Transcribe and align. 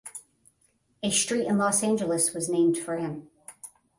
A 1.03 1.11
street 1.11 1.45
in 1.45 1.59
Los 1.59 1.83
Angeles 1.83 2.33
was 2.33 2.49
named 2.49 2.75
for 2.75 2.97
him. 2.97 3.29